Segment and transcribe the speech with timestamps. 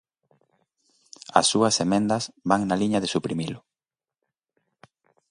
[1.39, 3.59] As súas emendas van na liña de suprimilo.